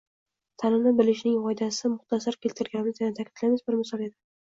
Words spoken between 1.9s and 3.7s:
muxtasar keltirganimiz, qayta ta’kidlaymiz,